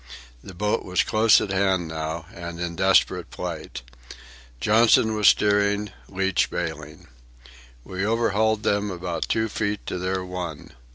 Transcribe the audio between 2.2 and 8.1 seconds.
and in desperate plight. Johnson was steering, Leach bailing. We